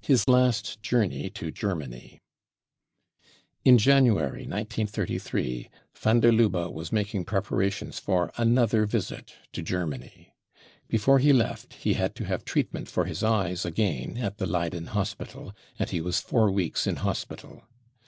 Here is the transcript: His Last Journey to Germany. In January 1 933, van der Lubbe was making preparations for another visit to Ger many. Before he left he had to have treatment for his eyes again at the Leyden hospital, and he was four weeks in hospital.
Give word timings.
His 0.00 0.28
Last 0.28 0.80
Journey 0.80 1.28
to 1.30 1.50
Germany. 1.50 2.20
In 3.64 3.78
January 3.78 4.42
1 4.42 4.48
933, 4.50 5.68
van 5.98 6.20
der 6.20 6.30
Lubbe 6.30 6.70
was 6.72 6.92
making 6.92 7.24
preparations 7.24 7.98
for 7.98 8.30
another 8.36 8.86
visit 8.86 9.34
to 9.54 9.62
Ger 9.64 9.88
many. 9.88 10.32
Before 10.86 11.18
he 11.18 11.32
left 11.32 11.74
he 11.74 11.94
had 11.94 12.14
to 12.14 12.26
have 12.26 12.44
treatment 12.44 12.88
for 12.88 13.06
his 13.06 13.24
eyes 13.24 13.64
again 13.64 14.18
at 14.18 14.38
the 14.38 14.46
Leyden 14.46 14.86
hospital, 14.86 15.52
and 15.80 15.90
he 15.90 16.00
was 16.00 16.20
four 16.20 16.48
weeks 16.52 16.86
in 16.86 16.94
hospital. 16.94 17.64